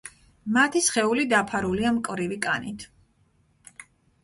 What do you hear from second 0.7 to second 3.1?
სხეული დაფარულია მკვრივი კანით.